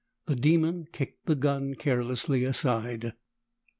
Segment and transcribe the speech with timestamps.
[0.25, 3.13] The demon kicked the gun carelessly aside.